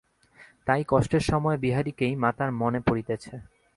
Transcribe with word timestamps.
তাই 0.67 0.81
কষ্টের 0.87 1.23
সময় 1.31 1.57
বিহারীকেই 1.57 2.13
মাতার 2.15 2.51
মনে 2.51 2.79
পড়িতেছে। 2.79 3.33